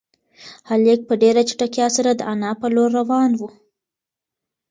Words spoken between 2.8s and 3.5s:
روان و.